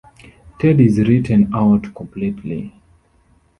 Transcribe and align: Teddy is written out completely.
Teddy 0.57 0.87
is 0.87 0.97
written 0.97 1.51
out 1.53 1.93
completely. 1.93 2.73